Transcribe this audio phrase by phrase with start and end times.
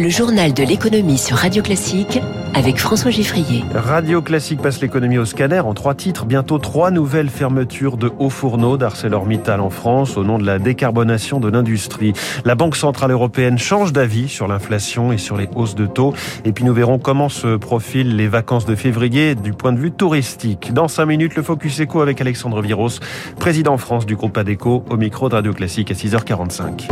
[0.00, 2.20] Le journal de l'économie sur Radio Classique
[2.54, 3.64] avec François Giffrier.
[3.74, 6.24] Radio Classique passe l'économie au scanner en trois titres.
[6.24, 11.40] Bientôt trois nouvelles fermetures de hauts fourneaux d'ArcelorMittal en France au nom de la décarbonation
[11.40, 12.12] de l'industrie.
[12.44, 16.14] La Banque Centrale Européenne change d'avis sur l'inflation et sur les hausses de taux.
[16.44, 19.90] Et puis nous verrons comment se profilent les vacances de février du point de vue
[19.90, 20.72] touristique.
[20.72, 23.00] Dans cinq minutes, le Focus Eco avec Alexandre Viros,
[23.40, 26.88] président France du groupe ADECO, au micro de Radio Classique à 6h45.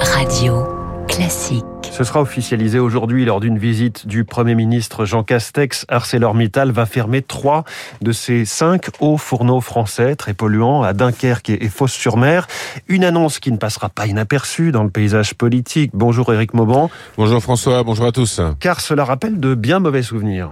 [0.00, 0.64] Radio
[1.06, 1.64] Classique.
[1.96, 5.86] Ce sera officialisé aujourd'hui lors d'une visite du Premier ministre Jean Castex.
[5.88, 7.62] ArcelorMittal va fermer trois
[8.02, 12.48] de ses cinq hauts fourneaux français très polluants à Dunkerque et Fos-sur-Mer.
[12.88, 15.92] Une annonce qui ne passera pas inaperçue dans le paysage politique.
[15.94, 16.90] Bonjour Éric Mauban.
[17.16, 18.40] Bonjour François, bonjour à tous.
[18.58, 20.50] Car cela rappelle de bien mauvais souvenirs.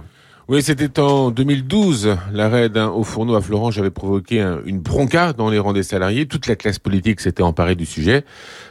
[0.49, 2.17] Oui, c'était en 2012.
[2.33, 6.25] L'arrêt d'un haut fourneau à Florence avait provoqué une bronca dans les rangs des salariés.
[6.25, 8.25] Toute la classe politique s'était emparée du sujet.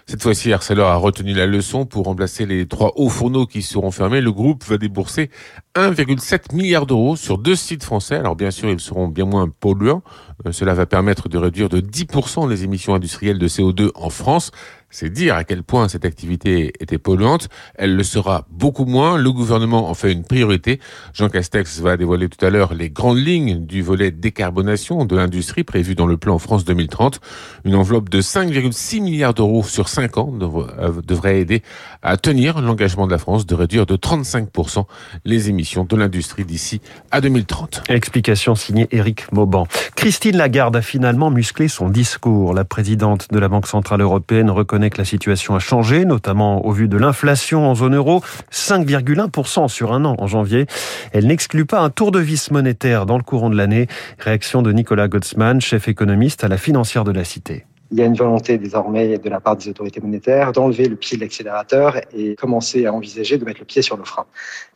[0.07, 3.91] Cette fois-ci, Arcelor a retenu la leçon pour remplacer les trois hauts fourneaux qui seront
[3.91, 4.21] fermés.
[4.21, 5.31] Le groupe va débourser
[5.75, 8.17] 1,7 milliard d'euros sur deux sites français.
[8.17, 10.03] Alors bien sûr, ils seront bien moins polluants.
[10.47, 14.51] Euh, cela va permettre de réduire de 10% les émissions industrielles de CO2 en France.
[14.93, 17.49] C'est dire à quel point cette activité était polluante.
[17.75, 19.17] Elle le sera beaucoup moins.
[19.17, 20.81] Le gouvernement en fait une priorité.
[21.15, 25.65] Jean Castex va dévoiler tout à l'heure les grandes lignes du volet décarbonation de l'industrie
[25.65, 27.21] prévu dans le plan France 2030.
[27.65, 31.63] Une enveloppe de 5,6 milliards d'euros sur 5 ans euh, devrait aider
[32.03, 34.85] à tenir l'engagement de la France de réduire de 35%
[35.25, 37.85] les émissions de l'industrie d'ici à 2030.
[37.89, 39.67] Explication signée Éric Mauban.
[40.03, 42.55] Christine Lagarde a finalement musclé son discours.
[42.55, 46.73] La présidente de la Banque Centrale Européenne reconnaît que la situation a changé, notamment au
[46.73, 50.67] vu de l'inflation en zone euro, 5,1% sur un an en janvier.
[51.13, 53.87] Elle n'exclut pas un tour de vis monétaire dans le courant de l'année.
[54.19, 58.07] Réaction de Nicolas Gottsman, chef économiste à la financière de la Cité il y a
[58.07, 62.35] une volonté désormais de la part des autorités monétaires d'enlever le pied de l'accélérateur et
[62.37, 64.25] commencer à envisager de mettre le pied sur le frein.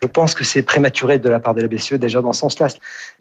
[0.03, 2.69] Je pense que c'est prématuré de la part de la BCE déjà dans ce sens-là.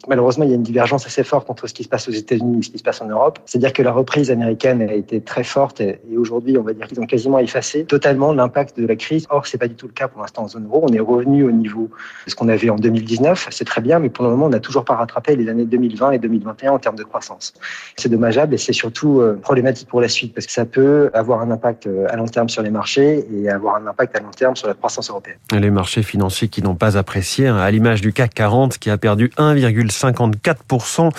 [0.06, 2.58] Malheureusement, il y a une divergence assez forte entre ce qui se passe aux États-Unis
[2.58, 3.38] et ce qui se passe en Europe.
[3.46, 7.00] C'est-à-dire que la reprise américaine a été très forte et aujourd'hui, on va dire qu'ils
[7.00, 9.26] ont quasiment effacé totalement l'impact de la crise.
[9.30, 10.84] Or, c'est pas du tout le cas pour l'instant en zone euro.
[10.86, 11.88] On est revenu au niveau
[12.26, 13.48] de ce qu'on avait en 2019.
[13.50, 16.12] C'est très bien, mais pour le moment, on n'a toujours pas rattrapé les années 2020
[16.12, 17.54] et 2021 en termes de croissance.
[17.96, 21.40] C'est dommageable et c'est surtout euh, problématique pour la suite parce que ça peut avoir
[21.40, 24.30] un impact euh, à long terme sur les marchés et avoir un impact à long
[24.30, 25.36] terme sur la croissance européenne.
[25.52, 28.98] Les marchés financiers qui n'ont pas apprécié, hein, à l'image du CAC 40 qui a
[28.98, 31.10] perdu 1,54%.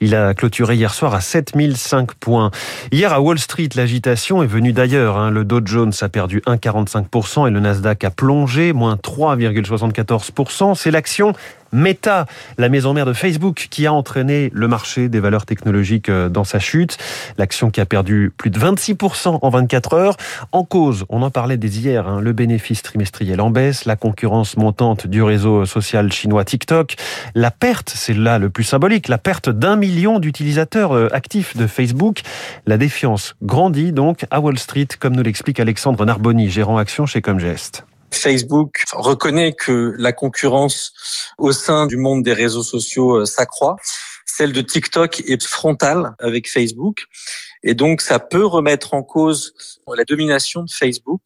[0.00, 2.50] Il a clôturé hier soir à 7005 points.
[2.92, 5.16] Hier à Wall Street, l'agitation est venue d'ailleurs.
[5.18, 5.30] Hein.
[5.30, 10.74] Le Dow Jones a perdu 1,45% et le Nasdaq a plongé, moins 3,74%.
[10.74, 11.32] C'est l'action
[11.72, 12.26] Meta,
[12.58, 16.44] la maison mère de Facebook, qui a entraîné le marché des valeurs technologiques euh, dans
[16.44, 16.98] sa chute.
[17.38, 20.16] L'action qui a perdu plus de 26% en 24 heures.
[20.52, 24.56] En cause, on en parlait dès hier, hein, le bénéfice trimestriel en baisse, la concurrence
[24.56, 26.96] montante du réseau social chinois TikTok,
[27.34, 31.66] la perte, c'est là le plus symbolique, la perte d'un million d'utilisateurs euh, actifs de
[31.66, 32.20] Facebook.
[32.66, 37.22] La défiance grandit donc à Wall Street, comme nous l'explique Alexandre Narboni, gérant action chez
[37.22, 37.84] Comgest.
[38.12, 40.92] Facebook reconnaît que la concurrence
[41.38, 43.76] au sein du monde des réseaux sociaux euh, s'accroît.
[44.26, 47.04] Celle de TikTok est frontale avec Facebook.
[47.62, 49.54] Et donc, ça peut remettre en cause
[49.94, 51.20] la domination de Facebook.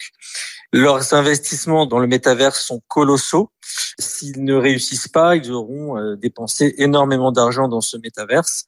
[0.72, 3.50] Leurs investissements dans le métaverse sont colossaux.
[3.98, 8.64] S'ils ne réussissent pas, ils auront euh, dépensé énormément d'argent dans ce métaverse.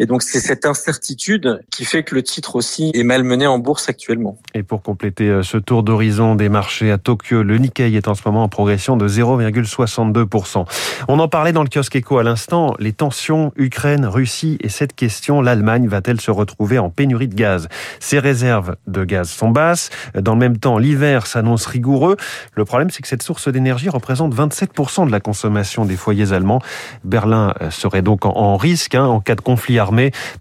[0.00, 3.88] Et donc c'est cette incertitude qui fait que le titre aussi est malmené en bourse
[3.88, 4.38] actuellement.
[4.54, 8.14] Et pour compléter euh, ce tour d'horizon des marchés à Tokyo, le Nikkei est en
[8.14, 10.66] ce moment en progression de 0,62%.
[11.08, 15.40] On en parlait dans le kiosque éco à l'instant, les tensions Ukraine-Russie et cette question,
[15.40, 17.68] l'Allemagne va-t-elle se retrouver en pénurie de gaz?
[17.98, 19.90] Ses réserves de gaz sont basses.
[20.14, 22.16] Dans le même temps, l'hiver s'annonce rigoureux.
[22.54, 26.60] Le problème, c'est que cette source d'énergie représente 27% de la consommation des foyers allemands.
[27.02, 29.87] Berlin euh, serait donc en risque hein, en cas de conflit armé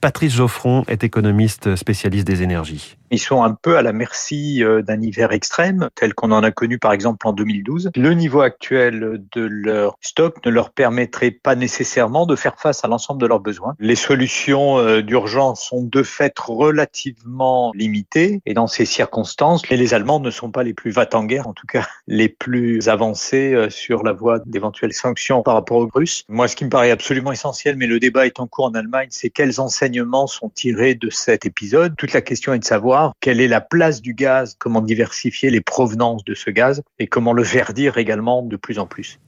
[0.02, 2.97] Patrice Geoffron est économiste spécialiste des énergies.
[3.12, 6.52] Ils sont un peu à la merci euh, d'un hiver extrême, tel qu'on en a
[6.52, 7.92] connu par exemple en 2012.
[7.96, 12.88] Le niveau actuel de leur stock ne leur permettrait pas nécessairement de faire face à
[12.88, 13.76] l'ensemble de leurs besoins.
[13.80, 20.20] Les solutions euh, d'urgence sont de fait relativement limitées et dans ces circonstances, les Allemands
[20.20, 23.70] ne sont pas les plus va en guerre, en tout cas les plus avancés euh,
[23.70, 26.26] sur la voie d'éventuelles sanctions par rapport aux Russes.
[26.28, 29.08] Moi, ce qui me paraît absolument essentiel, mais le débat est en cours en Allemagne,
[29.12, 31.96] c'est quels enseignements sont tirés de cet épisode.
[31.96, 35.62] Toute la question est de savoir quelle est la place du gaz, comment diversifier les
[35.62, 39.20] provenances de ce gaz et comment le verdir également de plus en plus.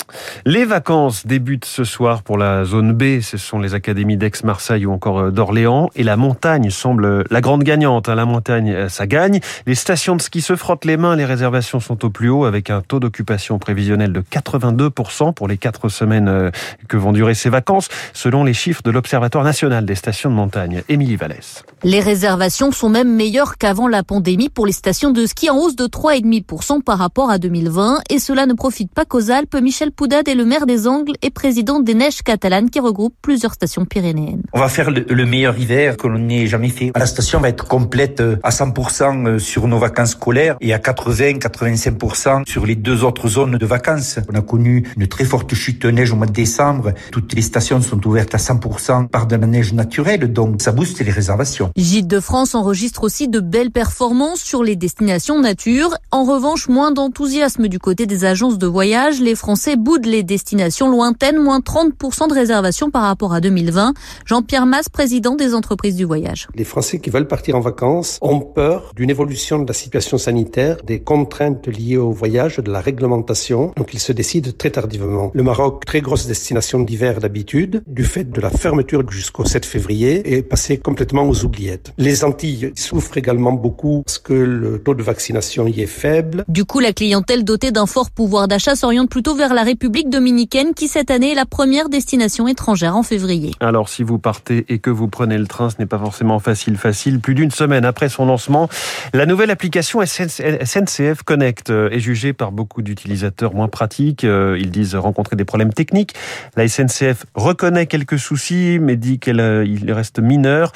[0.46, 3.22] Les vacances débutent ce soir pour la zone B.
[3.22, 5.90] Ce sont les académies d'Aix-Marseille ou encore euh, d'Orléans.
[5.96, 8.10] Et la montagne semble la grande gagnante.
[8.10, 8.16] Hein.
[8.16, 9.40] La montagne, euh, ça gagne.
[9.66, 11.16] Les stations de ski se frottent les mains.
[11.16, 15.58] Les réservations sont au plus haut avec un taux d'occupation prévisionnel de 82% pour les
[15.58, 16.52] quatre semaines euh,
[16.88, 20.84] que vont durer ces vacances, selon les chiffres de l'Observatoire national des stations de montagne.
[20.90, 21.64] Émilie Vallès.
[21.84, 25.76] Les réservations sont même meilleures qu'avant la pandémie pour les stations de ski en hausse
[25.76, 28.02] de 3,5% par rapport à 2020.
[28.10, 29.56] Et cela ne profite pas qu'aux Alpes.
[29.62, 33.54] Michel Poudade est le maire des Angles et président des Neiges catalanes qui regroupe plusieurs
[33.54, 34.44] stations pyrénéennes.
[34.54, 36.94] On va faire le, meilleur hiver que l'on ait jamais fait.
[36.96, 40.78] La station va être complète euh, à 100% euh, sur nos vacances scolaires et à
[40.78, 44.20] 80-85% sur les deux autres zones de vacances.
[44.32, 46.94] On a connu une très forte chute de neige au mois de décembre.
[47.12, 51.02] Toutes les stations sont ouvertes à 100% par de la neige naturelle, donc ça booste
[51.02, 51.72] les réservations.
[51.76, 55.94] Gîte de France enregistre aussi de belles performances sur les destinations nature.
[56.12, 59.20] En revanche, moins d'enthousiasme du côté des agences de voyage.
[59.20, 63.96] Les Français boudent les destinations lointaines, moins 30% de réservations par rapport à 2020.
[64.24, 66.48] Jean-Pierre Masse, président des entreprises du voyage.
[66.54, 70.78] Les Français qui veulent partir en vacances ont peur d'une évolution de la situation sanitaire,
[70.86, 73.74] des contraintes liées au voyage, de la réglementation.
[73.78, 75.32] Donc ils se décident très tardivement.
[75.34, 80.36] Le Maroc, très grosse destination d'hiver d'habitude, du fait de la fermeture jusqu'au 7 février,
[80.36, 81.94] est passé complètement aux oubliettes.
[81.98, 86.46] Les Antilles souffrent également beaucoup parce que le taux de vaccination y est faible.
[86.48, 90.74] Du coup, la clientèle dotée d'un fort pouvoir d'achat s'oriente plutôt vers la République dominicaine
[90.74, 93.54] qui cette année est la première destination étrangère en février.
[93.60, 96.76] Alors si vous partez et que vous prenez le train, ce n'est pas forcément facile
[96.76, 97.20] facile.
[97.20, 98.68] Plus d'une semaine après son lancement,
[99.14, 104.24] la nouvelle application SNCF Connect euh, est jugée par beaucoup d'utilisateurs moins pratique.
[104.24, 106.16] Euh, ils disent rencontrer des problèmes techniques.
[106.56, 110.72] La SNCF reconnaît quelques soucis mais dit qu'il euh, reste mineur.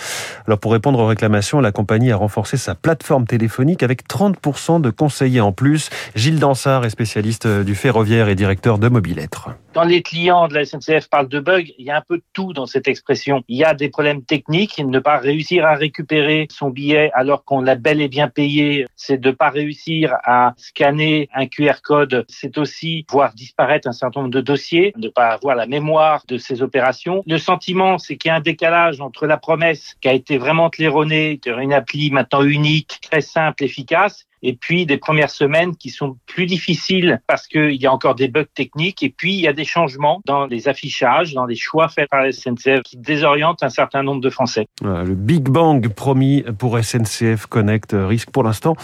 [0.46, 4.92] Alors pour répondre aux réclamations, la compagnie a renforcé sa plateforme téléphonique avec 30% de
[4.92, 5.90] conseillers en plus.
[6.14, 9.50] Gilles Dansard est spécialiste du ferroviaire et directeur de Mobilettre.
[9.74, 12.24] Quand les clients de la SNCF parlent de bugs, il y a un peu de
[12.34, 13.44] tout dans cette expression.
[13.48, 17.62] Il y a des problèmes techniques, ne pas réussir à récupérer son billet alors qu'on
[17.62, 22.58] l'a bel et bien payé, c'est de pas réussir à scanner un QR code, c'est
[22.58, 26.62] aussi voir disparaître un certain nombre de dossiers, ne pas avoir la mémoire de ces
[26.62, 27.24] opérations.
[27.26, 30.70] Le sentiment, c'est qu'il y a un décalage entre la promesse qui a été vraiment
[30.70, 36.18] claironnée, une appli maintenant unique, très simple, efficace, et puis des premières semaines qui sont
[36.28, 39.54] plus difficiles parce qu'il y a encore des bugs techniques et puis il y a
[39.54, 44.04] des changements dans les affichages, dans les choix faits par SNCF qui désorientent un certain
[44.04, 44.68] nombre de Français.
[44.82, 48.76] le Big Bang promis pour SNCF Connect risque pour l'instant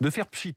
[0.00, 0.54] de faire pchit.